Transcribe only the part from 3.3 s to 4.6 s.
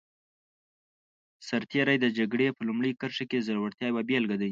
د زړورتیا یوه بېلګه دی.